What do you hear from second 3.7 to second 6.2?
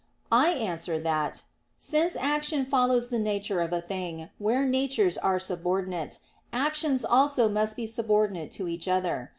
a thing, where natures are subordinate,